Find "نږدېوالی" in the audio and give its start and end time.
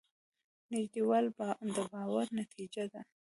0.71-1.29